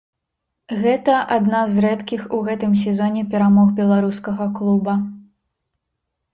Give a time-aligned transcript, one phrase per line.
[0.85, 5.01] Гэта адна з рэдкіх у гэтым сезоне перамог беларускага клуба.